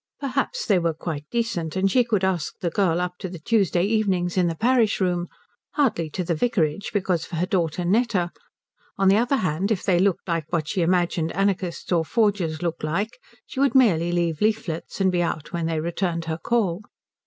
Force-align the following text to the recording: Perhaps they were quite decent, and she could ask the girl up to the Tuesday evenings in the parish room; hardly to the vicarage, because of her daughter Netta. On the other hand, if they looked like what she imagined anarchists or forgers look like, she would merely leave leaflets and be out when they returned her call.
Perhaps 0.19 0.65
they 0.65 0.79
were 0.79 0.95
quite 0.95 1.29
decent, 1.29 1.75
and 1.75 1.91
she 1.91 2.03
could 2.03 2.23
ask 2.23 2.57
the 2.57 2.71
girl 2.71 2.99
up 2.99 3.19
to 3.19 3.29
the 3.29 3.37
Tuesday 3.37 3.83
evenings 3.83 4.35
in 4.35 4.47
the 4.47 4.55
parish 4.55 4.99
room; 4.99 5.27
hardly 5.73 6.09
to 6.09 6.23
the 6.23 6.33
vicarage, 6.33 6.89
because 6.91 7.25
of 7.25 7.37
her 7.37 7.45
daughter 7.45 7.85
Netta. 7.85 8.31
On 8.97 9.09
the 9.09 9.17
other 9.17 9.35
hand, 9.37 9.69
if 9.71 9.83
they 9.83 9.99
looked 9.99 10.27
like 10.27 10.51
what 10.51 10.67
she 10.67 10.81
imagined 10.81 11.31
anarchists 11.33 11.91
or 11.91 12.03
forgers 12.03 12.63
look 12.63 12.81
like, 12.81 13.19
she 13.45 13.59
would 13.59 13.75
merely 13.75 14.11
leave 14.11 14.41
leaflets 14.41 14.99
and 14.99 15.11
be 15.11 15.21
out 15.21 15.53
when 15.53 15.67
they 15.67 15.79
returned 15.79 16.25
her 16.25 16.39
call. 16.39 16.81